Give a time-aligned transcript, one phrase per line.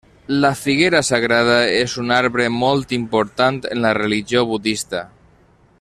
[0.43, 5.05] La figuera sagrada és un arbre molt important en la religió budista.